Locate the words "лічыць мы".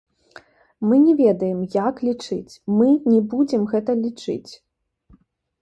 2.07-2.87